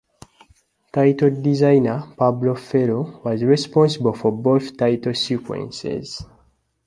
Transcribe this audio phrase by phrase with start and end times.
[0.91, 6.25] Title designer Pablo Ferro was responsible for both title sequences.